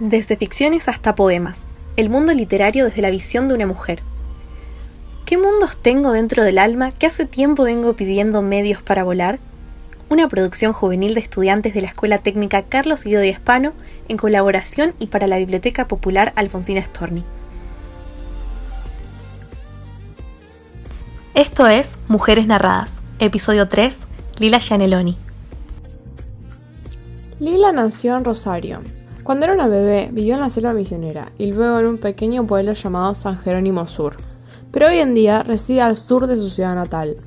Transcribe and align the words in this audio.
Desde 0.00 0.36
ficciones 0.36 0.86
hasta 0.86 1.16
poemas, 1.16 1.66
el 1.96 2.08
mundo 2.08 2.32
literario 2.32 2.84
desde 2.84 3.02
la 3.02 3.10
visión 3.10 3.48
de 3.48 3.54
una 3.54 3.66
mujer. 3.66 4.00
¿Qué 5.24 5.36
mundos 5.36 5.76
tengo 5.76 6.12
dentro 6.12 6.44
del 6.44 6.58
alma 6.58 6.92
que 6.92 7.06
hace 7.06 7.24
tiempo 7.24 7.64
vengo 7.64 7.94
pidiendo 7.94 8.40
medios 8.40 8.80
para 8.80 9.02
volar? 9.02 9.40
Una 10.08 10.28
producción 10.28 10.72
juvenil 10.72 11.14
de 11.14 11.20
estudiantes 11.20 11.74
de 11.74 11.80
la 11.80 11.88
Escuela 11.88 12.18
Técnica 12.18 12.62
Carlos 12.62 13.02
Guido 13.02 13.20
de 13.20 13.30
Hispano 13.30 13.72
en 14.06 14.18
colaboración 14.18 14.94
y 15.00 15.08
para 15.08 15.26
la 15.26 15.38
Biblioteca 15.38 15.88
Popular 15.88 16.32
Alfonsina 16.36 16.80
Storni. 16.80 17.24
Esto 21.34 21.66
es 21.66 21.98
Mujeres 22.06 22.46
Narradas, 22.46 23.02
episodio 23.18 23.66
3, 23.66 23.98
Lila 24.38 24.60
Gianelloni. 24.60 25.18
Lila 27.40 27.72
nació 27.72 28.16
en 28.16 28.24
Rosario. 28.24 28.80
Cuando 29.28 29.44
era 29.44 29.52
una 29.52 29.68
bebé, 29.68 30.08
vivió 30.10 30.36
en 30.36 30.40
la 30.40 30.48
selva 30.48 30.72
misionera 30.72 31.32
y 31.36 31.52
luego 31.52 31.78
en 31.78 31.86
un 31.86 31.98
pequeño 31.98 32.46
pueblo 32.46 32.72
llamado 32.72 33.14
San 33.14 33.36
Jerónimo 33.36 33.86
Sur, 33.86 34.16
pero 34.72 34.86
hoy 34.86 35.00
en 35.00 35.14
día 35.14 35.42
reside 35.42 35.82
al 35.82 35.98
sur 35.98 36.26
de 36.26 36.38
su 36.38 36.48
ciudad 36.48 36.74
natal. 36.74 37.18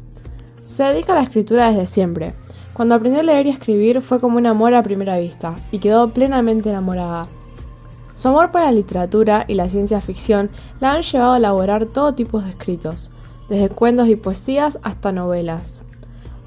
Se 0.63 0.81
dedica 0.81 1.13
a 1.13 1.17
la 1.17 1.21
escritura 1.21 1.69
desde 1.69 1.85
siempre. 1.85 2.33
Cuando 2.73 2.95
aprendió 2.95 3.19
a 3.19 3.23
leer 3.23 3.45
y 3.45 3.51
escribir 3.51 4.01
fue 4.01 4.19
como 4.19 4.37
un 4.37 4.47
amor 4.47 4.73
a 4.73 4.81
primera 4.81 5.19
vista 5.19 5.55
y 5.71 5.77
quedó 5.77 6.09
plenamente 6.09 6.71
enamorada. 6.71 7.27
Su 8.15 8.29
amor 8.29 8.49
por 8.49 8.61
la 8.61 8.71
literatura 8.71 9.45
y 9.47 9.53
la 9.53 9.69
ciencia 9.69 10.01
ficción 10.01 10.49
la 10.79 10.93
han 10.93 11.03
llevado 11.03 11.33
a 11.33 11.37
elaborar 11.37 11.85
todo 11.85 12.15
tipo 12.15 12.41
de 12.41 12.49
escritos, 12.49 13.11
desde 13.47 13.69
cuentos 13.69 14.07
y 14.07 14.15
poesías 14.15 14.79
hasta 14.81 15.11
novelas. 15.11 15.83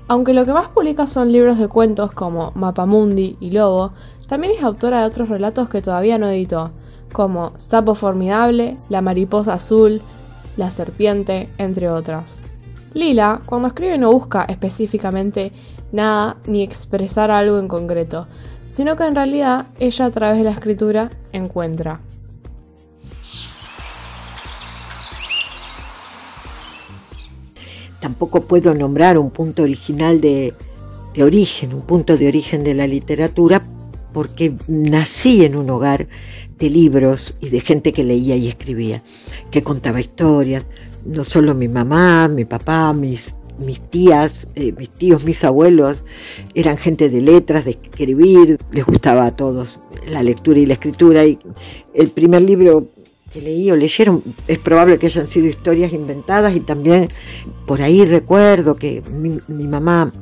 Aunque 0.06 0.34
lo 0.34 0.44
que 0.44 0.52
más 0.52 0.68
publica 0.68 1.06
son 1.06 1.32
libros 1.32 1.58
de 1.58 1.68
cuentos 1.68 2.12
como 2.12 2.52
Mapamundi 2.55 3.38
y 3.41 3.52
Lobo, 3.52 3.92
también 4.27 4.52
es 4.56 4.62
autora 4.62 5.01
de 5.01 5.06
otros 5.06 5.28
relatos 5.28 5.69
que 5.69 5.83
todavía 5.83 6.19
no 6.19 6.28
editó, 6.28 6.73
como 7.12 7.52
Sapo 7.56 7.94
Formidable, 7.94 8.77
La 8.89 9.00
Mariposa 9.00 9.55
Azul, 9.55 10.03
La 10.56 10.70
Serpiente, 10.70 11.48
entre 11.58 11.89
otras. 11.91 12.39
Lila, 12.92 13.42
cuando 13.47 13.69
escribe 13.69 13.98
no 13.98 14.12
busca 14.12 14.44
específicamente 14.44 15.53
nada 15.92 16.36
ni 16.47 16.62
expresar 16.62 17.31
algo 17.31 17.58
en 17.58 17.69
concreto, 17.69 18.27
sino 18.66 18.97
que 18.97 19.05
en 19.05 19.14
realidad 19.14 19.66
ella 19.78 20.06
a 20.06 20.11
través 20.11 20.38
de 20.38 20.44
la 20.44 20.50
escritura 20.50 21.11
encuentra. 21.33 22.00
tampoco 28.05 28.42
puedo 28.42 28.75
nombrar 28.75 29.16
un 29.16 29.31
punto 29.31 29.62
original 29.62 30.20
de, 30.20 30.53
origen, 31.19 31.72
un 31.72 31.81
punto 31.81 32.19
de 32.19 32.28
origen 32.28 32.62
de 32.62 32.75
la 32.75 32.86
literatura, 32.86 33.62
porque 34.14 34.54
nací 34.66 35.44
en 35.44 35.56
un 35.56 35.68
hogar 35.68 36.08
de 36.58 36.70
libros 36.70 37.34
y 37.42 37.50
de 37.50 37.60
gente 37.60 37.92
que 37.92 38.04
leía 38.04 38.36
y 38.36 38.48
escribía, 38.48 39.02
que 39.50 39.62
contaba 39.62 40.00
historias, 40.00 40.64
no 41.04 41.24
solo 41.24 41.54
mi 41.54 41.68
mamá, 41.68 42.28
mi 42.28 42.46
papá, 42.46 42.94
mis, 42.94 43.34
mis 43.58 43.80
tías, 43.80 44.48
eh, 44.54 44.72
mis 44.72 44.88
tíos, 44.88 45.24
mis 45.24 45.44
abuelos, 45.44 46.06
eran 46.54 46.78
gente 46.78 47.10
de 47.10 47.20
letras, 47.20 47.66
de 47.66 47.72
escribir, 47.72 48.58
les 48.72 48.86
gustaba 48.86 49.26
a 49.26 49.36
todos 49.36 49.78
la 50.08 50.22
lectura 50.22 50.58
y 50.58 50.66
la 50.66 50.74
escritura. 50.74 51.26
Y 51.26 51.38
el 51.92 52.10
primer 52.10 52.42
libro 52.42 52.88
que 53.34 53.40
leí 53.40 53.70
o 53.70 53.76
leyeron, 53.76 54.22
es 54.46 54.60
probable 54.60 54.96
que 54.96 55.06
hayan 55.06 55.26
sido 55.26 55.48
historias 55.48 55.92
inventadas 55.92 56.54
y 56.54 56.60
también 56.60 57.08
por 57.66 57.82
ahí 57.82 58.04
recuerdo 58.04 58.76
que 58.76 59.02
mi, 59.10 59.40
mamá 59.66 60.14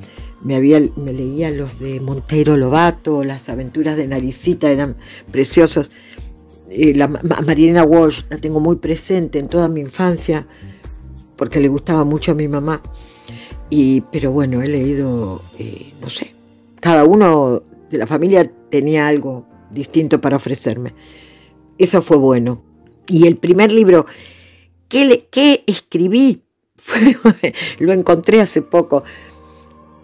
me, 0.43 0.57
había, 0.57 0.81
me 0.97 1.13
leía 1.13 1.51
los 1.51 1.79
de 1.79 2.01
Monteiro 2.01 2.57
Lobato, 2.57 3.25
las 3.25 3.49
aventuras 3.49 3.97
de 3.97 4.07
Naricita, 4.07 4.71
eran 4.71 4.97
preciosos. 5.31 5.91
Eh, 6.69 6.95
la, 6.95 7.09
Marilena 7.09 7.85
Walsh 7.85 8.23
la 8.31 8.39
tengo 8.39 8.61
muy 8.61 8.77
presente 8.77 9.39
en 9.39 9.49
toda 9.49 9.69
mi 9.69 9.81
infancia 9.81 10.47
porque 11.37 11.61
le 11.61 11.69
gustaba 11.69 12.05
mucho 12.05 12.33
a 12.33 12.35
mi 12.35 12.49
mamá. 12.49 12.83
Y, 13.71 14.03
pero 14.13 14.33
bueno, 14.33 14.63
he 14.63 14.69
leído, 14.69 15.43
eh, 15.59 15.93
no 16.01 16.09
sé, 16.09 16.35
cada 16.81 17.05
uno 17.05 17.63
de 17.89 17.99
la 17.99 18.07
familia 18.07 18.51
tenía 18.69 19.07
algo 19.07 19.47
distinto 19.71 20.21
para 20.21 20.37
ofrecerme. 20.37 20.95
Eso 21.79 22.03
fue 22.03 22.17
bueno. 22.17 22.63
Y 23.07 23.27
el 23.27 23.37
primer 23.37 23.73
libro 23.73 24.07
que, 24.89 25.29
que 25.31 25.65
escribí, 25.67 26.43
lo 27.79 27.93
encontré 27.93 28.41
hace 28.41 28.63
poco, 28.63 29.05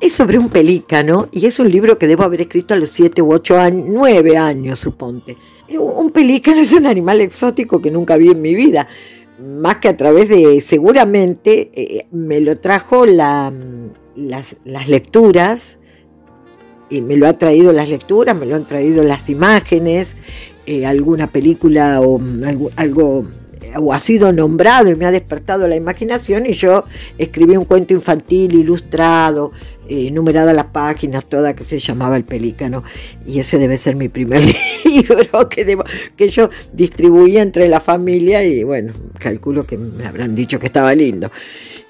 es 0.00 0.12
sobre 0.12 0.38
un 0.38 0.48
pelícano 0.48 1.28
y 1.32 1.46
es 1.46 1.58
un 1.58 1.70
libro 1.70 1.98
que 1.98 2.06
debo 2.06 2.22
haber 2.22 2.42
escrito 2.42 2.74
a 2.74 2.76
los 2.76 2.90
siete 2.90 3.22
u 3.22 3.32
ocho 3.32 3.58
años, 3.58 3.86
nueve 3.88 4.36
años, 4.36 4.78
suponte. 4.78 5.36
Un 5.78 6.10
pelícano 6.10 6.60
es 6.60 6.72
un 6.72 6.86
animal 6.86 7.20
exótico 7.20 7.80
que 7.80 7.90
nunca 7.90 8.16
vi 8.16 8.30
en 8.30 8.40
mi 8.40 8.54
vida, 8.54 8.88
más 9.38 9.76
que 9.76 9.88
a 9.88 9.96
través 9.96 10.28
de, 10.28 10.60
seguramente, 10.60 11.70
eh, 11.74 12.06
me 12.10 12.40
lo 12.40 12.56
trajo 12.56 13.06
la, 13.06 13.52
las, 14.16 14.56
las, 14.64 14.88
lecturas, 14.88 15.78
y 16.90 17.02
me 17.02 17.16
lo 17.16 17.26
ha 17.26 17.36
traído 17.36 17.72
las 17.72 17.88
lecturas, 17.88 18.36
me 18.36 18.46
lo 18.46 18.56
han 18.56 18.64
traído 18.64 19.04
las 19.04 19.28
imágenes, 19.28 20.16
eh, 20.66 20.86
alguna 20.86 21.26
película 21.26 22.00
o 22.00 22.18
mm, 22.18 22.42
algo, 22.76 23.24
o 23.76 23.92
ha 23.92 23.98
sido 23.98 24.32
nombrado 24.32 24.90
y 24.90 24.96
me 24.96 25.06
ha 25.06 25.10
despertado 25.10 25.68
la 25.68 25.76
imaginación 25.76 26.46
y 26.46 26.52
yo 26.52 26.84
escribí 27.18 27.56
un 27.56 27.64
cuento 27.64 27.94
infantil 27.94 28.54
ilustrado, 28.54 29.52
eh, 29.88 30.10
numerada 30.10 30.52
las 30.52 30.66
páginas, 30.66 31.24
toda 31.24 31.54
que 31.54 31.64
se 31.64 31.78
llamaba 31.78 32.16
El 32.16 32.24
Pelícano. 32.24 32.84
Y 33.26 33.38
ese 33.38 33.58
debe 33.58 33.76
ser 33.76 33.96
mi 33.96 34.08
primer 34.08 34.42
libro 34.84 35.48
que, 35.48 35.78
que 36.16 36.28
yo 36.28 36.50
distribuí 36.72 37.38
entre 37.38 37.68
la 37.68 37.80
familia 37.80 38.44
y 38.44 38.64
bueno, 38.64 38.92
calculo 39.18 39.66
que 39.66 39.78
me 39.78 40.06
habrán 40.06 40.34
dicho 40.34 40.58
que 40.58 40.66
estaba 40.66 40.94
lindo. 40.94 41.30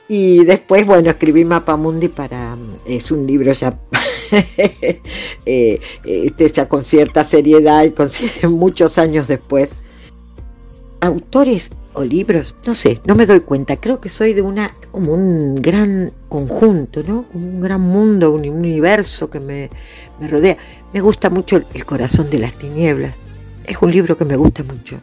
Y 0.08 0.44
después, 0.44 0.86
bueno, 0.86 1.10
escribí 1.10 1.44
Mapamundi 1.44 2.08
para, 2.08 2.56
es 2.86 3.10
un 3.10 3.26
libro 3.26 3.52
ya 3.52 3.78
eh, 5.44 5.80
este, 6.04 6.48
ya 6.50 6.68
con 6.68 6.82
cierta 6.82 7.24
seriedad 7.24 7.84
y 7.84 7.90
con 7.90 8.08
muchos 8.50 8.98
años 8.98 9.28
después. 9.28 9.70
Autores 11.00 11.70
o 11.92 12.02
libros, 12.02 12.56
no 12.66 12.74
sé, 12.74 13.00
no 13.04 13.14
me 13.14 13.26
doy 13.26 13.40
cuenta, 13.40 13.76
creo 13.76 14.00
que 14.00 14.08
soy 14.08 14.32
de 14.32 14.42
una, 14.42 14.74
como 14.90 15.14
un 15.14 15.54
gran 15.54 16.12
conjunto, 16.28 17.02
¿no? 17.02 17.26
Un 17.34 17.60
gran 17.60 17.80
mundo, 17.80 18.32
un 18.32 18.48
universo 18.48 19.30
que 19.30 19.40
me, 19.40 19.70
rodea. 20.20 20.56
Me 20.92 21.00
gusta 21.00 21.30
mucho 21.30 21.62
El 21.72 21.84
corazón 21.84 22.30
de 22.30 22.38
las 22.38 22.54
tinieblas, 22.54 23.18
es 23.64 23.76
un 23.80 23.92
libro 23.92 24.16
que 24.16 24.24
me 24.24 24.36
gusta 24.36 24.62
mucho, 24.64 25.00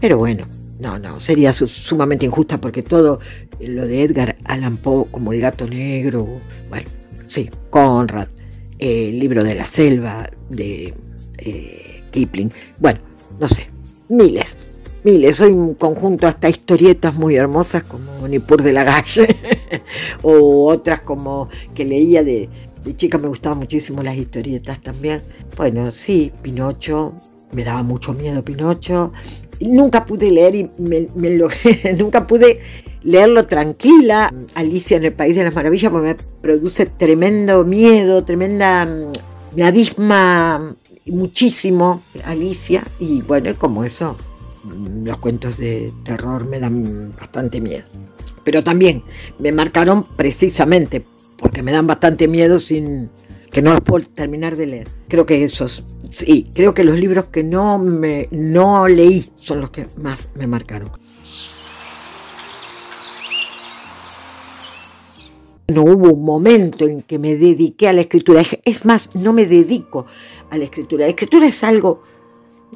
pero 0.00 0.18
bueno, 0.18 0.46
no, 0.78 0.98
no, 0.98 1.20
sería 1.20 1.52
sumamente 1.52 2.26
injusta 2.26 2.60
porque 2.60 2.82
todo 2.82 3.20
lo 3.60 3.86
de 3.86 4.02
Edgar 4.02 4.36
Allan 4.44 4.76
Poe, 4.76 5.06
como 5.10 5.32
El 5.32 5.40
gato 5.40 5.66
negro, 5.66 6.26
bueno, 6.68 6.88
sí, 7.28 7.50
Conrad, 7.70 8.28
el 8.78 9.18
libro 9.18 9.42
de 9.42 9.54
la 9.54 9.64
selva 9.64 10.28
de 10.50 10.94
eh, 11.38 12.02
Kipling. 12.10 12.52
Bueno, 12.78 13.00
no 13.40 13.48
sé, 13.48 13.68
miles, 14.08 14.56
miles. 15.06 15.36
Soy 15.36 15.52
un 15.52 15.74
conjunto 15.74 16.26
hasta 16.26 16.48
historietas 16.48 17.14
muy 17.14 17.36
hermosas 17.36 17.84
como 17.84 18.26
Nipur 18.26 18.60
de 18.60 18.72
la 18.72 18.82
Galle 18.82 19.36
o 20.22 20.66
otras 20.66 21.00
como 21.02 21.48
que 21.76 21.84
leía 21.84 22.24
de, 22.24 22.48
de 22.84 22.96
chica 22.96 23.16
me 23.16 23.28
gustaban 23.28 23.58
muchísimo 23.58 24.02
las 24.02 24.16
historietas 24.16 24.82
también. 24.82 25.22
Bueno, 25.56 25.92
sí, 25.92 26.32
Pinocho, 26.42 27.14
me 27.52 27.62
daba 27.62 27.84
mucho 27.84 28.14
miedo 28.14 28.44
Pinocho. 28.44 29.12
Nunca 29.60 30.04
pude 30.04 30.28
leer 30.32 30.56
y 30.56 30.70
me, 30.76 31.08
nunca 31.98 32.26
pude 32.26 32.58
leerlo 33.04 33.46
tranquila. 33.46 34.34
Alicia 34.56 34.96
en 34.96 35.04
el 35.04 35.12
País 35.12 35.36
de 35.36 35.44
las 35.44 35.54
Maravillas 35.54 35.92
me 35.92 36.16
produce 36.42 36.86
tremendo 36.86 37.64
miedo, 37.64 38.24
tremenda... 38.24 38.84
Mm, 38.84 39.12
me 39.54 39.64
abisma 39.64 40.76
muchísimo 41.06 42.02
Alicia 42.24 42.82
y 42.98 43.22
bueno, 43.22 43.56
como 43.56 43.84
eso, 43.84 44.14
mm, 44.14 44.25
los 44.66 45.18
cuentos 45.18 45.56
de 45.56 45.92
terror 46.04 46.44
me 46.44 46.58
dan 46.58 47.14
bastante 47.16 47.60
miedo. 47.60 47.84
Pero 48.44 48.62
también 48.62 49.02
me 49.38 49.52
marcaron 49.52 50.06
precisamente 50.16 51.04
porque 51.36 51.62
me 51.62 51.72
dan 51.72 51.86
bastante 51.86 52.28
miedo 52.28 52.58
sin 52.58 53.10
que 53.50 53.62
no 53.62 53.72
los 53.72 53.80
puedo 53.80 54.06
terminar 54.06 54.56
de 54.56 54.66
leer. 54.66 54.88
Creo 55.08 55.26
que 55.26 55.42
esos, 55.42 55.84
sí, 56.10 56.46
creo 56.54 56.74
que 56.74 56.84
los 56.84 56.98
libros 56.98 57.26
que 57.26 57.42
no 57.42 57.78
me 57.78 58.28
no 58.30 58.86
leí 58.88 59.32
son 59.36 59.60
los 59.60 59.70
que 59.70 59.88
más 59.96 60.28
me 60.34 60.46
marcaron. 60.46 60.90
No 65.68 65.82
hubo 65.82 66.12
un 66.12 66.24
momento 66.24 66.86
en 66.86 67.02
que 67.02 67.18
me 67.18 67.34
dediqué 67.34 67.88
a 67.88 67.92
la 67.92 68.02
escritura. 68.02 68.42
Es 68.64 68.84
más, 68.84 69.10
no 69.14 69.32
me 69.32 69.46
dedico 69.46 70.06
a 70.50 70.58
la 70.58 70.64
escritura. 70.64 71.06
La 71.06 71.10
escritura 71.10 71.46
es 71.46 71.64
algo, 71.64 72.02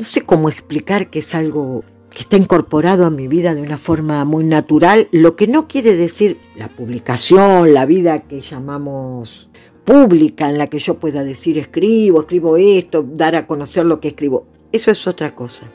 no 0.00 0.06
sé 0.06 0.22
cómo 0.22 0.48
explicar 0.48 1.10
que 1.10 1.18
es 1.18 1.34
algo 1.34 1.84
que 2.08 2.20
está 2.20 2.38
incorporado 2.38 3.04
a 3.04 3.10
mi 3.10 3.28
vida 3.28 3.54
de 3.54 3.60
una 3.60 3.76
forma 3.76 4.24
muy 4.24 4.44
natural, 4.44 5.08
lo 5.12 5.36
que 5.36 5.46
no 5.46 5.68
quiere 5.68 5.94
decir 5.94 6.38
la 6.56 6.68
publicación, 6.68 7.74
la 7.74 7.84
vida 7.84 8.20
que 8.20 8.40
llamamos 8.40 9.50
pública, 9.84 10.48
en 10.48 10.56
la 10.56 10.68
que 10.68 10.78
yo 10.78 10.98
pueda 10.98 11.22
decir 11.22 11.58
escribo, 11.58 12.20
escribo 12.20 12.56
esto, 12.56 13.02
dar 13.02 13.36
a 13.36 13.46
conocer 13.46 13.84
lo 13.84 14.00
que 14.00 14.08
escribo. 14.08 14.46
eso 14.72 14.90
es 14.90 15.06
otra 15.06 15.34
cosa. 15.34 15.66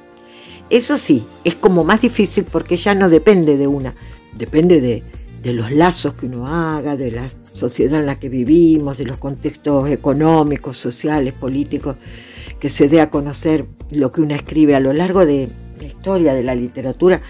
Eso 0.72 0.98
sí, 0.98 1.24
es 1.44 1.54
como 1.54 1.84
más 1.84 2.02
difícil 2.02 2.46
porque 2.46 2.78
ya 2.78 2.96
no 2.96 3.10
depende 3.10 3.58
de 3.58 3.68
una, 3.68 3.94
depende 4.36 4.82
de, 4.82 5.04
de 5.44 5.54
los 5.54 5.72
lazos 5.72 6.16
que 6.16 6.26
uno 6.26 6.48
haga, 6.48 6.98
de 6.98 7.12
la 7.12 7.30
sociedad 7.54 8.00
en 8.00 8.08
la 8.08 8.20
que 8.20 8.30
vivimos, 8.30 8.98
de 8.98 9.06
los 9.06 9.20
contextos 9.20 9.88
económicos, 9.88 10.78
sociales, 10.78 11.32
políticos, 11.32 11.98
que 12.60 12.70
se 12.70 12.90
dé 12.90 13.02
a 13.02 13.12
conocer 13.12 13.68
lo 13.92 14.12
que 14.12 14.22
uno 14.22 14.36
escribe 14.36 14.76
a 14.76 14.80
lo 14.80 14.94
largo 14.94 15.26
de 15.26 15.50
la 15.78 15.86
historia 15.86 16.34
de 16.34 16.44
la 16.44 16.56
literatura. 16.56 17.22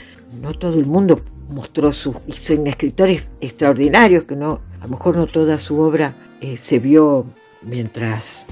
No 0.42 0.54
todo 0.54 0.80
el 0.80 0.86
mundo 0.86 1.22
mostró 1.50 1.92
sus 1.92 2.16
escritores 2.28 3.28
extraordinarios, 3.42 4.24
que 4.24 4.36
no, 4.36 4.62
a 4.80 4.86
lo 4.86 4.92
mejor 4.92 5.16
no 5.16 5.28
toda 5.28 5.58
su 5.58 5.80
obra 5.80 6.16
eh, 6.42 6.58
se 6.58 6.80
vio 6.80 7.26
mientras 7.62 8.46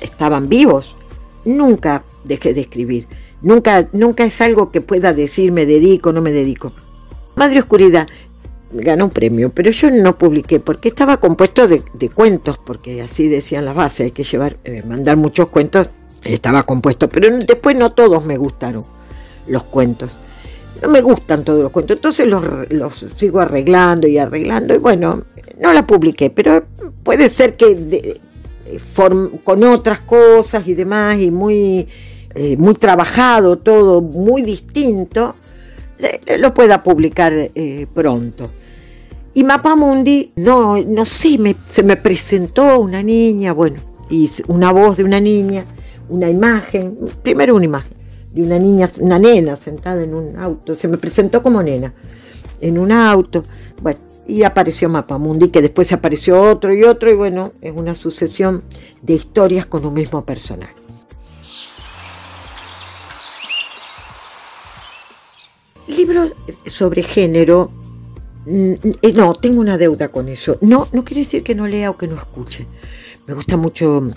estaban 0.00 0.48
vivos. 0.48 0.96
Nunca 1.44 2.04
dejé 2.24 2.54
de 2.54 2.62
escribir. 2.62 3.08
Nunca, 3.42 3.88
nunca 3.92 4.24
es 4.24 4.40
algo 4.40 4.70
que 4.70 4.80
pueda 4.80 5.12
decir 5.12 5.52
me 5.52 5.66
dedico, 5.66 6.12
no 6.12 6.22
me 6.22 6.32
dedico. 6.32 6.72
Madre 7.36 7.60
Oscuridad 7.60 8.06
ganó 8.72 9.04
un 9.04 9.10
premio, 9.10 9.50
pero 9.50 9.70
yo 9.70 9.90
no 9.90 10.18
publiqué 10.18 10.58
porque 10.58 10.88
estaba 10.88 11.18
compuesto 11.18 11.68
de, 11.68 11.82
cuentos, 12.08 12.58
porque 12.58 13.02
así 13.02 13.28
decían 13.28 13.64
las 13.64 13.74
bases, 13.74 14.06
hay 14.06 14.10
que 14.10 14.24
llevar, 14.24 14.58
eh, 14.64 14.82
mandar 14.86 15.16
muchos 15.16 15.48
cuentos, 15.48 15.90
estaba 16.32 16.62
compuesto, 16.62 17.08
pero 17.08 17.36
después 17.38 17.76
no 17.76 17.92
todos 17.92 18.24
me 18.24 18.36
gustaron 18.36 18.84
los 19.46 19.64
cuentos. 19.64 20.16
No 20.82 20.88
me 20.88 21.00
gustan 21.00 21.42
todos 21.42 21.62
los 21.62 21.72
cuentos, 21.72 21.96
entonces 21.96 22.26
los, 22.28 22.70
los 22.70 23.06
sigo 23.16 23.40
arreglando 23.40 24.06
y 24.06 24.18
arreglando 24.18 24.74
y 24.74 24.78
bueno, 24.78 25.24
no 25.58 25.72
la 25.72 25.86
publiqué, 25.86 26.28
pero 26.28 26.64
puede 27.02 27.30
ser 27.30 27.56
que 27.56 28.20
con 29.44 29.64
otras 29.64 30.00
cosas 30.00 30.66
y 30.68 30.74
demás 30.74 31.18
y 31.18 31.30
muy, 31.30 31.88
eh, 32.34 32.56
muy 32.58 32.74
trabajado 32.74 33.56
todo, 33.56 34.02
muy 34.02 34.42
distinto, 34.42 35.36
lo 36.38 36.52
pueda 36.52 36.82
publicar 36.82 37.32
eh, 37.32 37.86
pronto. 37.94 38.50
Y 39.34 39.44
Mapamundi, 39.44 40.32
no, 40.36 40.76
no 40.82 41.04
sé, 41.04 41.38
se 41.68 41.82
me 41.82 41.96
presentó 41.96 42.80
una 42.80 43.02
niña, 43.02 43.52
bueno, 43.52 43.80
y 44.08 44.30
una 44.46 44.72
voz 44.72 44.96
de 44.96 45.04
una 45.04 45.20
niña, 45.20 45.64
una 46.08 46.28
imagen, 46.28 46.96
primero 47.22 47.54
una 47.54 47.64
imagen 47.64 47.96
de 48.32 48.42
una 48.42 48.58
niña, 48.58 48.90
una 49.00 49.18
nena 49.18 49.56
sentada 49.56 50.02
en 50.02 50.14
un 50.14 50.36
auto, 50.38 50.74
se 50.74 50.88
me 50.88 50.98
presentó 50.98 51.42
como 51.42 51.62
nena, 51.62 51.94
en 52.60 52.78
un 52.78 52.92
auto, 52.92 53.44
bueno, 53.80 53.98
y 54.28 54.42
apareció 54.42 54.88
Mapamundi, 54.88 55.48
que 55.48 55.62
después 55.62 55.92
apareció 55.92 56.42
otro 56.42 56.74
y 56.74 56.82
otro, 56.82 57.10
y 57.10 57.14
bueno, 57.14 57.52
es 57.62 57.72
una 57.74 57.94
sucesión 57.94 58.62
de 59.00 59.14
historias 59.14 59.64
con 59.66 59.86
un 59.86 59.94
mismo 59.94 60.24
personaje. 60.24 60.74
Libros 65.86 66.34
sobre 66.66 67.02
género, 67.04 67.70
mm, 68.44 68.72
eh, 69.00 69.12
no, 69.14 69.34
tengo 69.34 69.60
una 69.60 69.78
deuda 69.78 70.08
con 70.08 70.28
eso. 70.28 70.58
No, 70.60 70.88
no 70.92 71.04
quiere 71.04 71.20
decir 71.20 71.42
que 71.42 71.54
no 71.54 71.68
lea 71.68 71.88
o 71.90 71.96
que 71.96 72.08
no 72.08 72.16
escuche. 72.16 72.66
Me 73.26 73.34
gusta 73.34 73.56
mucho 73.56 74.10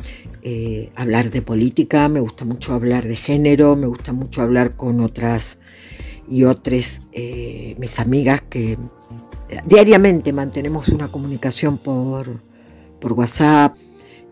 eh, 0.44 0.92
hablar 0.96 1.32
de 1.32 1.42
política, 1.42 2.08
me 2.10 2.20
gusta 2.20 2.46
mucho 2.46 2.74
hablar 2.74 3.06
de 3.06 3.16
género, 3.16 3.76
me 3.76 3.88
gusta 3.88 4.14
mucho 4.14 4.42
hablar 4.42 4.76
con 4.76 5.02
otras 5.02 5.58
y 6.30 6.44
otras 6.44 7.02
eh, 7.12 7.76
mis 7.80 8.00
amigas 8.00 8.44
que 8.50 8.78
diariamente 9.66 10.32
mantenemos 10.32 10.90
una 10.90 11.10
comunicación 11.10 11.78
por, 11.78 12.42
por 13.00 13.14
WhatsApp. 13.14 13.76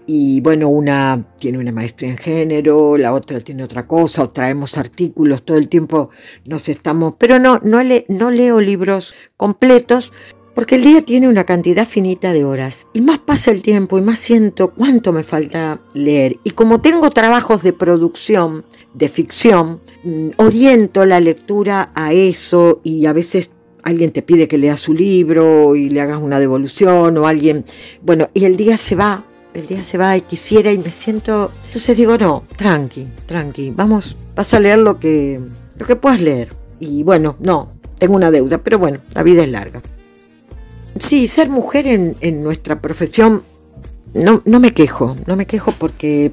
Y 0.09 0.39
bueno, 0.39 0.69
una 0.69 1.25
tiene 1.37 1.57
una 1.57 1.73
maestría 1.73 2.11
en 2.11 2.17
género, 2.17 2.97
la 2.97 3.13
otra 3.13 3.41
tiene 3.41 3.65
otra 3.65 3.85
cosa, 3.85 4.23
o 4.23 4.29
traemos 4.29 4.77
artículos, 4.77 5.43
todo 5.43 5.57
el 5.57 5.67
tiempo 5.67 6.11
nos 6.45 6.69
estamos, 6.69 7.15
pero 7.17 7.39
no, 7.39 7.59
no, 7.61 7.81
no 8.07 8.31
leo 8.31 8.61
libros 8.61 9.13
completos 9.35 10.13
porque 10.57 10.73
el 10.73 10.81
día 10.81 11.03
tiene 11.03 11.29
una 11.29 11.43
cantidad 11.43 11.87
finita 11.87 12.33
de 12.33 12.43
horas 12.43 12.87
y 12.91 13.01
más 13.01 13.19
pasa 13.19 13.51
el 13.51 13.61
tiempo 13.61 13.99
y 13.99 14.01
más 14.01 14.17
siento 14.17 14.71
cuánto 14.71 15.13
me 15.13 15.21
falta 15.21 15.81
leer. 15.93 16.39
Y 16.43 16.49
como 16.49 16.81
tengo 16.81 17.11
trabajos 17.11 17.61
de 17.61 17.73
producción, 17.73 18.65
de 18.95 19.07
ficción, 19.07 19.81
mm, 20.03 20.29
oriento 20.37 21.05
la 21.05 21.19
lectura 21.19 21.91
a 21.93 22.11
eso 22.11 22.81
y 22.83 23.05
a 23.05 23.13
veces 23.13 23.51
alguien 23.83 24.09
te 24.11 24.23
pide 24.23 24.47
que 24.47 24.57
leas 24.57 24.79
su 24.79 24.95
libro 24.95 25.75
y 25.75 25.91
le 25.91 26.01
hagas 26.01 26.23
una 26.23 26.39
devolución 26.39 27.15
o 27.19 27.27
alguien, 27.27 27.63
bueno, 28.01 28.27
y 28.33 28.45
el 28.45 28.57
día 28.57 28.79
se 28.79 28.95
va, 28.95 29.25
el 29.53 29.67
día 29.67 29.83
se 29.83 29.99
va 29.99 30.17
y 30.17 30.21
quisiera 30.21 30.71
y 30.71 30.79
me 30.79 30.89
siento, 30.89 31.51
entonces 31.67 31.95
digo, 31.95 32.17
no, 32.17 32.45
tranqui, 32.55 33.05
tranqui, 33.27 33.69
vamos, 33.75 34.17
vas 34.35 34.51
a 34.55 34.59
leer 34.59 34.79
lo 34.79 34.99
que, 34.99 35.39
lo 35.77 35.85
que 35.85 35.95
puedas 35.95 36.19
leer. 36.19 36.51
Y 36.79 37.03
bueno, 37.03 37.35
no, 37.39 37.73
tengo 37.99 38.15
una 38.15 38.31
deuda, 38.31 38.57
pero 38.57 38.79
bueno, 38.79 39.01
la 39.13 39.21
vida 39.21 39.43
es 39.43 39.49
larga. 39.49 39.83
Sí, 40.99 41.27
ser 41.27 41.49
mujer 41.49 41.87
en, 41.87 42.43
nuestra 42.43 42.81
profesión, 42.81 43.43
no, 44.13 44.41
no 44.45 44.59
me 44.59 44.73
quejo, 44.73 45.15
no 45.25 45.35
me 45.35 45.45
quejo 45.45 45.71
porque 45.71 46.31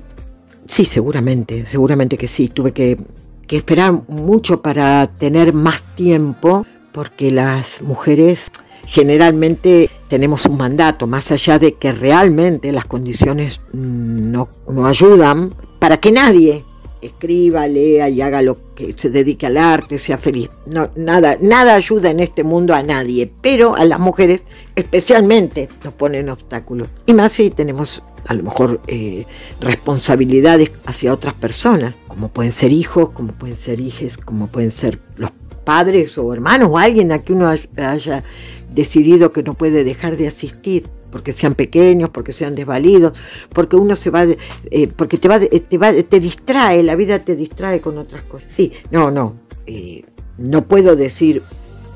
sí, 0.66 0.84
seguramente, 0.84 1.66
seguramente 1.66 2.16
que 2.16 2.28
sí, 2.28 2.48
tuve 2.48 2.72
que, 2.72 2.98
que 3.46 3.56
esperar 3.56 4.02
mucho 4.08 4.62
para 4.62 5.06
tener 5.06 5.52
más 5.52 5.82
tiempo 5.94 6.66
porque 6.92 7.30
las 7.30 7.82
mujeres 7.82 8.50
generalmente 8.86 9.90
tenemos 10.08 10.46
un 10.46 10.56
mandato, 10.56 11.06
más 11.06 11.30
allá 11.32 11.58
de 11.58 11.74
que 11.74 11.92
realmente 11.92 12.72
las 12.72 12.84
condiciones 12.84 13.60
no, 13.72 14.48
ayudan. 14.84 15.54
Para 15.78 15.98
que 15.98 16.12
nadie 16.12 16.64
escriba, 17.06 17.66
lea 17.66 18.08
y 18.08 18.20
haga 18.20 18.42
lo 18.42 18.74
que 18.74 18.94
se 18.96 19.10
dedique 19.10 19.46
al 19.46 19.56
arte, 19.56 19.98
sea 19.98 20.18
feliz. 20.18 20.50
No, 20.66 20.90
nada, 20.96 21.38
nada 21.40 21.74
ayuda 21.74 22.10
en 22.10 22.20
este 22.20 22.44
mundo 22.44 22.74
a 22.74 22.82
nadie, 22.82 23.30
pero 23.40 23.76
a 23.76 23.84
las 23.84 23.98
mujeres 23.98 24.44
especialmente 24.74 25.68
nos 25.84 25.94
ponen 25.94 26.28
obstáculos. 26.28 26.88
Y 27.06 27.12
más 27.12 27.32
si 27.32 27.50
tenemos 27.50 28.02
a 28.26 28.34
lo 28.34 28.42
mejor 28.42 28.80
eh, 28.86 29.26
responsabilidades 29.60 30.70
hacia 30.86 31.12
otras 31.12 31.34
personas, 31.34 31.94
como 32.08 32.28
pueden 32.28 32.52
ser 32.52 32.72
hijos, 32.72 33.10
como 33.10 33.32
pueden 33.32 33.56
ser 33.56 33.80
hijes, 33.80 34.16
como 34.16 34.48
pueden 34.48 34.70
ser 34.70 35.00
los 35.16 35.30
padres 35.64 36.16
o 36.18 36.32
hermanos 36.32 36.68
o 36.70 36.78
alguien 36.78 37.12
a 37.12 37.20
que 37.20 37.32
uno 37.32 37.48
haya 37.48 38.24
decidido 38.70 39.32
que 39.32 39.42
no 39.42 39.54
puede 39.54 39.84
dejar 39.84 40.16
de 40.16 40.28
asistir 40.28 40.88
porque 41.14 41.32
sean 41.32 41.54
pequeños, 41.54 42.10
porque 42.10 42.32
sean 42.32 42.56
desvalidos, 42.56 43.16
porque 43.50 43.76
uno 43.76 43.94
se 43.94 44.10
va, 44.10 44.24
eh, 44.24 44.88
porque 44.96 45.16
te 45.16 45.28
va, 45.28 45.38
te 45.38 45.78
va, 45.78 45.92
te 45.92 46.18
distrae, 46.18 46.82
la 46.82 46.96
vida 46.96 47.20
te 47.20 47.36
distrae 47.36 47.80
con 47.80 47.98
otras 47.98 48.22
cosas. 48.22 48.52
Sí, 48.52 48.72
no, 48.90 49.12
no, 49.12 49.36
eh, 49.64 50.02
no 50.38 50.66
puedo 50.66 50.96
decir 50.96 51.40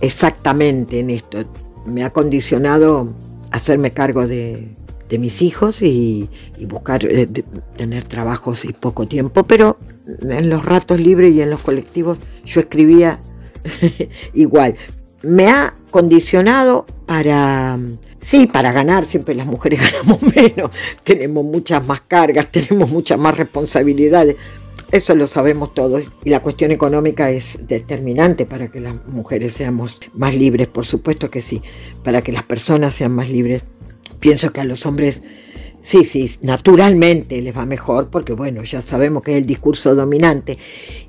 exactamente 0.00 1.00
en 1.00 1.10
esto. 1.10 1.46
Me 1.84 2.04
ha 2.04 2.10
condicionado 2.10 3.12
hacerme 3.50 3.90
cargo 3.90 4.28
de, 4.28 4.68
mis 5.18 5.42
hijos 5.42 5.82
y, 5.82 6.30
buscar 6.68 7.04
eh, 7.04 7.26
tener 7.74 8.04
trabajos 8.04 8.64
y 8.64 8.72
poco 8.72 9.08
tiempo, 9.08 9.42
pero 9.42 9.78
en 10.06 10.48
los 10.48 10.64
ratos 10.64 11.00
libres 11.00 11.34
y 11.34 11.42
en 11.42 11.50
los 11.50 11.62
colectivos 11.62 12.18
yo 12.44 12.60
escribía 12.60 13.18
igual. 14.32 14.76
Me 15.22 15.48
ha 15.48 15.74
condicionado 15.88 16.86
para, 17.06 17.78
sí, 18.20 18.46
para 18.46 18.72
ganar, 18.72 19.04
siempre 19.04 19.34
las 19.34 19.46
mujeres 19.46 19.80
ganamos 19.92 20.22
menos, 20.34 20.70
tenemos 21.02 21.44
muchas 21.44 21.86
más 21.86 22.02
cargas, 22.02 22.48
tenemos 22.50 22.90
muchas 22.90 23.18
más 23.18 23.36
responsabilidades, 23.36 24.36
eso 24.90 25.14
lo 25.14 25.26
sabemos 25.26 25.74
todos 25.74 26.04
y 26.24 26.30
la 26.30 26.40
cuestión 26.40 26.70
económica 26.70 27.30
es 27.30 27.58
determinante 27.66 28.46
para 28.46 28.68
que 28.68 28.80
las 28.80 28.94
mujeres 29.06 29.52
seamos 29.52 30.00
más 30.14 30.34
libres, 30.34 30.68
por 30.68 30.86
supuesto 30.86 31.30
que 31.30 31.42
sí, 31.42 31.62
para 32.02 32.22
que 32.22 32.32
las 32.32 32.42
personas 32.44 32.94
sean 32.94 33.12
más 33.12 33.28
libres. 33.28 33.64
Pienso 34.18 34.52
que 34.52 34.60
a 34.60 34.64
los 34.64 34.86
hombres 34.86 35.22
Sí, 35.80 36.04
sí, 36.04 36.28
naturalmente 36.42 37.40
les 37.40 37.56
va 37.56 37.64
mejor 37.64 38.10
porque, 38.10 38.32
bueno, 38.32 38.62
ya 38.64 38.82
sabemos 38.82 39.22
que 39.22 39.32
es 39.32 39.38
el 39.38 39.46
discurso 39.46 39.94
dominante 39.94 40.58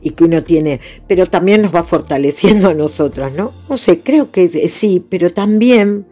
y 0.02 0.12
que 0.12 0.24
uno 0.24 0.44
tiene, 0.44 0.80
pero 1.08 1.26
también 1.26 1.62
nos 1.62 1.74
va 1.74 1.84
fortaleciendo 1.84 2.70
a 2.70 2.74
nosotras, 2.74 3.36
¿no? 3.36 3.52
No 3.68 3.78
sé, 3.78 4.02
creo 4.02 4.32
que 4.32 4.48
sí, 4.70 5.06
pero 5.10 5.34
también 5.34 6.06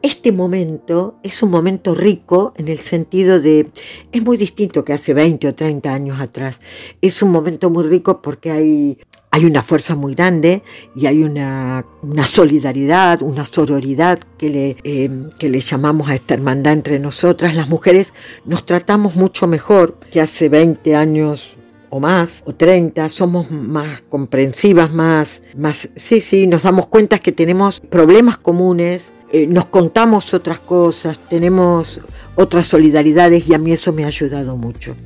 este 0.00 0.32
momento 0.32 1.16
es 1.22 1.42
un 1.42 1.50
momento 1.50 1.94
rico 1.94 2.52
en 2.56 2.68
el 2.68 2.78
sentido 2.78 3.40
de, 3.40 3.70
es 4.12 4.22
muy 4.22 4.36
distinto 4.36 4.84
que 4.84 4.92
hace 4.92 5.14
20 5.14 5.48
o 5.48 5.54
30 5.54 5.92
años 5.92 6.20
atrás, 6.20 6.60
es 7.00 7.20
un 7.22 7.30
momento 7.30 7.68
muy 7.70 7.84
rico 7.84 8.22
porque 8.22 8.50
hay 8.50 8.98
hay 9.34 9.44
una 9.46 9.64
fuerza 9.64 9.96
muy 9.96 10.14
grande 10.14 10.62
y 10.94 11.06
hay 11.06 11.24
una, 11.24 11.84
solidaridad, 12.24 13.20
una 13.20 13.44
sororidad 13.44 14.20
que 14.38 14.48
le, 14.48 14.76
eh, 14.84 15.10
que 15.40 15.48
le 15.48 15.58
llamamos 15.58 16.08
a 16.08 16.14
esta 16.14 16.34
hermandad 16.34 16.74
entre 16.74 17.00
nosotras. 17.00 17.56
Las 17.56 17.68
mujeres 17.68 18.14
nos 18.44 18.64
tratamos 18.64 19.16
mucho 19.16 19.48
mejor 19.48 19.98
que 20.12 20.20
hace 20.20 20.48
20 20.48 20.94
años 20.94 21.56
o 21.90 21.98
más, 21.98 22.44
o 22.46 22.54
30, 22.54 23.08
somos 23.08 23.50
más 23.50 24.02
comprensivas, 24.08 24.92
más, 24.92 25.42
más, 25.56 25.88
sí, 25.96 26.20
sí, 26.20 26.46
nos 26.46 26.62
damos 26.62 26.86
cuenta 26.86 27.18
que 27.18 27.32
tenemos 27.32 27.80
problemas 27.80 28.36
comunes, 28.38 29.12
eh, 29.32 29.48
nos 29.48 29.64
contamos 29.64 30.32
otras 30.32 30.60
cosas, 30.60 31.18
tenemos 31.28 32.00
otras 32.36 32.66
solidaridades 32.66 33.48
y 33.48 33.54
a 33.54 33.58
mí 33.58 33.72
eso 33.72 33.92
me 33.92 34.04
ha 34.04 34.08
ayudado 34.08 34.56
mucho. 34.56 34.96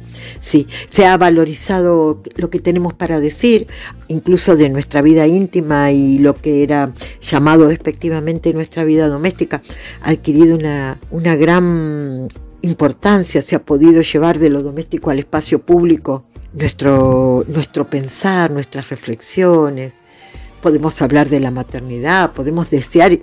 Sí, 0.40 0.66
se 0.90 1.06
ha 1.06 1.16
valorizado 1.16 2.22
lo 2.36 2.50
que 2.50 2.60
tenemos 2.60 2.94
para 2.94 3.20
decir, 3.20 3.66
incluso 4.08 4.56
de 4.56 4.68
nuestra 4.68 5.02
vida 5.02 5.26
íntima 5.26 5.92
y 5.92 6.18
lo 6.18 6.34
que 6.34 6.62
era 6.62 6.92
llamado 7.20 7.68
despectivamente 7.68 8.52
nuestra 8.52 8.84
vida 8.84 9.08
doméstica, 9.08 9.62
ha 10.02 10.10
adquirido 10.10 10.56
una, 10.56 10.98
una 11.10 11.36
gran 11.36 12.28
importancia, 12.62 13.42
se 13.42 13.56
ha 13.56 13.64
podido 13.64 14.02
llevar 14.02 14.38
de 14.38 14.50
lo 14.50 14.62
doméstico 14.62 15.10
al 15.10 15.18
espacio 15.18 15.60
público 15.60 16.24
nuestro, 16.52 17.44
nuestro 17.48 17.88
pensar, 17.88 18.50
nuestras 18.50 18.88
reflexiones, 18.88 19.94
podemos 20.60 21.00
hablar 21.02 21.28
de 21.28 21.40
la 21.40 21.50
maternidad, 21.50 22.32
podemos 22.32 22.70
desear 22.70 23.18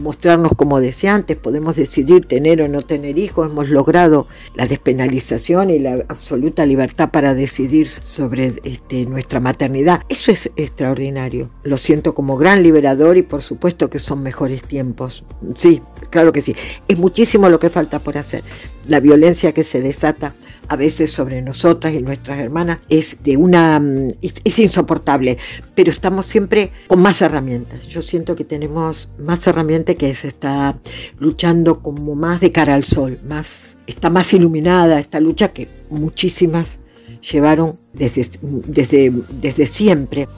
mostrarnos 0.00 0.52
como 0.56 0.80
deseantes, 0.80 1.36
podemos 1.36 1.76
decidir 1.76 2.26
tener 2.26 2.60
o 2.62 2.68
no 2.68 2.82
tener 2.82 3.18
hijos, 3.18 3.50
hemos 3.50 3.70
logrado 3.70 4.26
la 4.54 4.66
despenalización 4.66 5.70
y 5.70 5.78
la 5.78 6.04
absoluta 6.08 6.66
libertad 6.66 7.10
para 7.10 7.34
decidir 7.34 7.88
sobre 7.88 8.54
este, 8.64 9.06
nuestra 9.06 9.40
maternidad. 9.40 10.02
Eso 10.08 10.30
es 10.30 10.52
extraordinario, 10.56 11.50
lo 11.62 11.76
siento 11.78 12.14
como 12.14 12.36
gran 12.36 12.62
liberador 12.62 13.16
y 13.16 13.22
por 13.22 13.42
supuesto 13.42 13.88
que 13.88 13.98
son 13.98 14.22
mejores 14.22 14.62
tiempos. 14.62 15.24
Sí, 15.54 15.82
claro 16.10 16.32
que 16.32 16.40
sí, 16.40 16.54
es 16.88 16.98
muchísimo 16.98 17.48
lo 17.48 17.58
que 17.58 17.70
falta 17.70 17.98
por 17.98 18.18
hacer. 18.18 18.42
La 18.88 19.00
violencia 19.00 19.52
que 19.52 19.64
se 19.64 19.80
desata 19.80 20.34
a 20.68 20.76
veces 20.76 21.12
sobre 21.12 21.42
nosotras 21.42 21.94
y 21.94 22.00
nuestras 22.00 22.38
hermanas 22.38 22.78
es 22.88 23.22
de 23.22 23.36
una 23.36 23.78
mm, 23.78 24.08
es, 24.22 24.58
insoportable, 24.58 25.38
pero 25.74 25.90
estamos 25.90 26.26
siempre 26.26 26.72
con 26.86 27.00
más 27.00 27.22
herramientas. 27.22 27.86
Yo 27.88 28.02
siento 28.02 28.36
que 28.36 28.44
tenemos 28.44 29.08
más 29.18 29.46
herramientas 29.46 29.96
que 29.96 30.14
se 30.14 30.28
está 30.28 30.78
luchando 31.18 31.80
como 31.80 32.14
más 32.14 32.40
de 32.40 32.52
cara 32.52 32.74
al 32.74 32.84
sol, 32.84 33.18
más 33.26 33.78
está 33.86 34.10
más 34.10 34.32
iluminada 34.32 34.98
esta 34.98 35.20
lucha 35.20 35.48
que 35.48 35.68
muchísimas 35.90 36.80
llevaron 37.20 37.78
desde, 37.92 38.28
desde, 38.42 39.12
desde 39.40 39.66
siempre. 39.66 40.28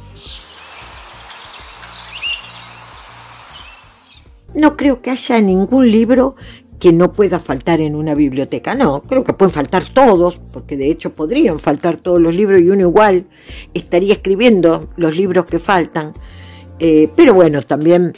No 4.55 4.77
creo 4.77 5.03
que 5.03 5.11
haya 5.11 5.41
ningún 5.41 5.91
libro 5.91 6.35
que 6.79 6.93
no 6.93 7.13
pueda 7.13 7.39
faltar 7.41 7.81
en 7.81 7.95
una 7.95 8.15
biblioteca. 8.15 8.75
No, 8.75 9.03
creo 9.03 9.25
que 9.25 9.33
pueden 9.33 9.53
faltar 9.53 9.85
todos, 9.85 10.41
porque 10.53 10.77
de 10.77 10.91
hecho 10.91 11.13
podrían 11.13 11.59
faltar 11.59 11.97
todos 11.97 12.21
los 12.21 12.35
libros 12.35 12.61
y 12.61 12.71
uno 12.71 12.83
igual 12.83 13.27
estaría 13.75 14.13
escribiendo 14.13 14.89
los 14.97 15.17
libros 15.17 15.47
que 15.47 15.59
faltan. 15.59 16.15
Eh, 16.79 17.09
pero 17.17 17.35
bueno, 17.35 17.63
también 17.63 18.13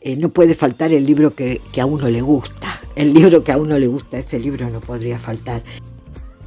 eh, 0.00 0.16
no 0.16 0.28
puede 0.28 0.54
faltar 0.54 0.92
el 0.92 1.06
libro 1.06 1.34
que, 1.34 1.60
a 1.80 1.86
uno 1.86 2.08
le 2.10 2.20
gusta. 2.20 2.80
El 2.94 3.14
libro 3.14 3.42
que 3.42 3.52
a 3.52 3.56
uno 3.56 3.78
le 3.78 3.86
gusta, 3.86 4.18
ese 4.18 4.38
libro 4.38 4.68
no 4.68 4.80
podría 4.80 5.18
faltar. 5.18 5.62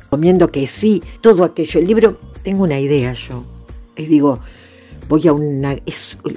Recomiendo 0.02 0.52
que 0.52 0.68
sí, 0.68 1.02
todo 1.22 1.44
aquello. 1.44 1.80
El 1.80 1.88
libro, 1.88 2.20
tengo 2.44 2.64
una 2.64 2.80
idea 2.80 3.14
yo. 3.14 3.44
Y 3.98 4.06
digo, 4.06 4.40
voy 5.10 5.28
a 5.28 5.34
una... 5.34 5.76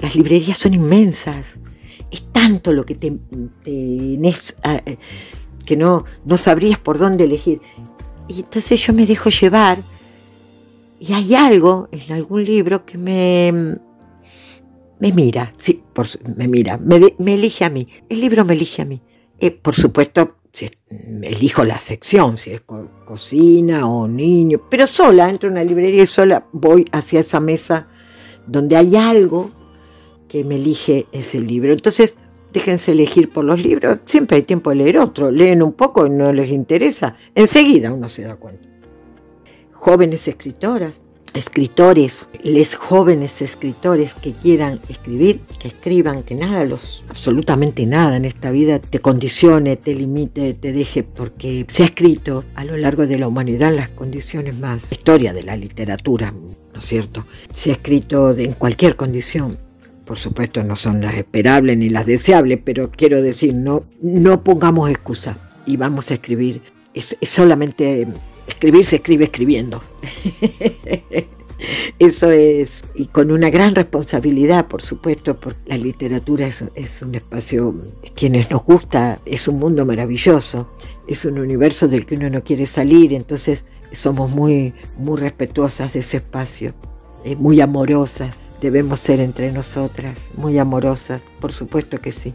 las 0.01 0.15
librerías 0.15 0.57
son 0.57 0.73
inmensas 0.73 1.59
es 2.11 2.31
tanto 2.31 2.73
lo 2.73 2.85
que 2.85 2.95
te, 2.95 3.11
tenés 3.63 4.55
ah, 4.63 4.81
eh, 4.85 4.97
que 5.65 5.75
no, 5.75 6.05
no 6.25 6.37
sabrías 6.37 6.79
por 6.79 6.97
dónde 6.97 7.25
elegir. 7.25 7.61
Y 8.27 8.41
entonces 8.41 8.79
yo 8.85 8.93
me 8.93 9.05
dejo 9.05 9.29
llevar 9.29 9.79
y 10.99 11.13
hay 11.13 11.35
algo 11.35 11.89
en 11.91 12.11
algún 12.13 12.43
libro 12.43 12.85
que 12.85 12.97
me, 12.97 13.51
me 14.99 15.11
mira, 15.13 15.53
sí, 15.57 15.83
me 16.35 16.47
mira, 16.47 16.77
me, 16.77 17.33
elige 17.33 17.65
a 17.65 17.69
mí. 17.69 17.87
El 18.09 18.21
libro 18.21 18.45
me 18.45 18.53
elige 18.53 18.81
a 18.81 18.85
mí. 18.85 19.01
Eh, 19.39 19.51
por 19.51 19.75
supuesto, 19.75 20.35
elijo 21.21 21.63
la 21.63 21.79
sección, 21.79 22.37
si 22.37 22.51
es 22.51 22.61
cocina 23.05 23.87
o 23.87 24.07
niño, 24.07 24.61
pero 24.69 24.85
sola, 24.87 25.29
entro 25.29 25.47
en 25.47 25.53
una 25.53 25.63
librería 25.63 26.03
y 26.03 26.05
sola 26.05 26.45
voy 26.51 26.85
hacia 26.91 27.21
esa 27.21 27.39
mesa 27.39 27.87
donde 28.45 28.75
hay 28.75 28.95
algo 28.95 29.51
que 30.29 30.45
me 30.45 30.55
elige 30.55 31.07
ese 31.11 31.41
libro. 31.41 31.73
Entonces, 31.73 32.15
déjense 32.53 32.91
elegir 32.93 33.29
por 33.29 33.43
los 33.43 33.61
libros. 33.61 33.99
Siempre 34.05 34.37
hay 34.37 34.43
tiempo 34.43 34.69
de 34.69 34.77
leer 34.77 34.99
otro. 34.99 35.31
Leen 35.31 35.61
un 35.61 35.73
poco 35.73 36.07
y 36.07 36.09
no 36.09 36.31
les 36.31 36.49
interesa. 36.49 37.15
Enseguida 37.35 37.91
uno 37.91 38.07
se 38.07 38.23
da 38.23 38.35
cuenta. 38.35 38.69
Jóvenes 39.71 40.27
escritoras, 40.27 41.01
escritores, 41.33 42.29
les 42.43 42.75
jóvenes 42.75 43.41
escritores 43.41 44.13
que 44.13 44.33
quieran 44.33 44.79
escribir, 44.89 45.39
que 45.59 45.69
escriban, 45.69 46.23
que 46.23 46.35
nada, 46.35 46.65
los, 46.65 47.05
absolutamente 47.07 47.85
nada 47.85 48.17
en 48.17 48.25
esta 48.25 48.51
vida 48.51 48.79
te 48.79 48.99
condicione, 48.99 49.77
te 49.77 49.93
limite, 49.93 50.53
te 50.53 50.73
deje, 50.73 51.03
porque 51.03 51.65
se 51.69 51.83
ha 51.83 51.85
escrito 51.85 52.43
a 52.55 52.65
lo 52.65 52.75
largo 52.77 53.07
de 53.07 53.19
la 53.19 53.27
humanidad 53.27 53.73
las 53.73 53.89
condiciones 53.89 54.59
más, 54.59 54.91
historia 54.91 55.31
de 55.33 55.43
la 55.43 55.55
literatura, 55.55 56.31
¿no 56.31 56.79
es 56.79 56.83
cierto? 56.83 57.25
Se 57.53 57.69
ha 57.69 57.73
escrito 57.73 58.31
en 58.31 58.53
cualquier 58.53 58.95
condición, 58.95 59.57
por 60.09 60.17
supuesto 60.17 60.63
no 60.63 60.75
son 60.75 61.01
las 61.01 61.13
esperables 61.13 61.77
ni 61.77 61.87
las 61.87 62.07
deseables, 62.07 62.59
pero 62.65 62.89
quiero 62.89 63.21
decir, 63.21 63.53
no, 63.53 63.83
no 64.01 64.43
pongamos 64.43 64.89
excusa 64.89 65.37
y 65.67 65.77
vamos 65.77 66.09
a 66.09 66.15
escribir. 66.15 66.63
Es, 66.95 67.15
solamente 67.21 68.07
escribir 68.47 68.87
se 68.87 68.95
escribe 68.95 69.25
escribiendo. 69.25 69.83
Eso 71.99 72.31
es, 72.31 72.85
y 72.95 73.05
con 73.05 73.29
una 73.29 73.51
gran 73.51 73.75
responsabilidad, 73.75 74.67
por 74.67 74.81
supuesto, 74.81 75.39
porque 75.39 75.59
la 75.67 75.77
literatura 75.77 76.47
es, 76.47 76.63
es, 76.73 77.03
un 77.03 77.13
espacio, 77.13 77.75
quienes 78.15 78.49
nos 78.49 78.63
gusta, 78.63 79.21
es 79.27 79.47
un 79.47 79.59
mundo 79.59 79.85
maravilloso, 79.85 80.71
es 81.05 81.23
un 81.23 81.37
universo 81.37 81.87
del 81.87 82.07
que 82.07 82.15
uno 82.15 82.31
no 82.31 82.43
quiere 82.43 82.65
salir, 82.65 83.13
entonces 83.13 83.63
somos 83.91 84.31
muy, 84.31 84.73
muy 84.97 85.19
respetuosas 85.19 85.93
de 85.93 85.99
ese 85.99 86.17
espacio, 86.17 86.73
eh, 87.23 87.35
muy 87.35 87.61
amorosas. 87.61 88.41
Debemos 88.61 88.99
ser 88.99 89.19
entre 89.21 89.51
nosotras 89.51 90.29
muy 90.35 90.59
amorosas, 90.59 91.21
por 91.39 91.51
supuesto 91.51 92.01
que 92.01 92.11
sí. 92.11 92.33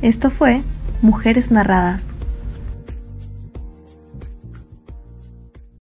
Esto 0.00 0.30
fue 0.30 0.62
Mujeres 1.02 1.50
Narradas 1.50 2.13